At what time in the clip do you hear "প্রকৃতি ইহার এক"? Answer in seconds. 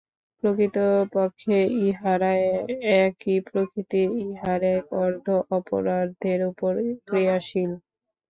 3.47-4.85